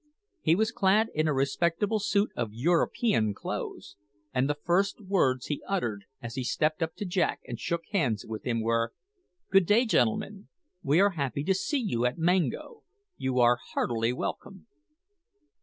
[0.41, 3.97] He was clad in a respectable suit of European clothes;
[4.33, 8.25] and the first words he uttered, as he stepped up to Jack and shook hands
[8.25, 8.93] with him, were:
[9.51, 10.47] "Good day, gentlemen.
[10.81, 12.81] We are happy to see you at Mango.
[13.15, 14.65] You are heartily welcome."